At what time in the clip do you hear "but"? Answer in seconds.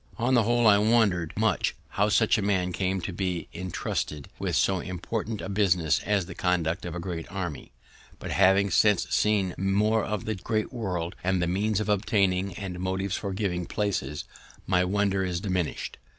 8.17-8.31